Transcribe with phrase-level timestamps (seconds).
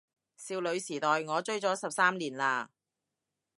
[0.35, 2.69] 少女時代我追咗十三年喇